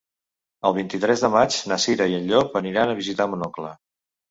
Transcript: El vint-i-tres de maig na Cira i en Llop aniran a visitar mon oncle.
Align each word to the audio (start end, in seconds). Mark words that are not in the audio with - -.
El 0.69 0.73
vint-i-tres 0.77 1.25
de 1.25 1.29
maig 1.35 1.59
na 1.73 1.79
Cira 1.85 2.09
i 2.15 2.19
en 2.23 2.27
Llop 2.33 2.59
aniran 2.63 2.97
a 2.97 2.99
visitar 3.03 3.31
mon 3.37 3.49
oncle. 3.53 3.79